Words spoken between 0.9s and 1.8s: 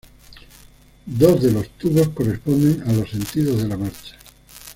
Dos de los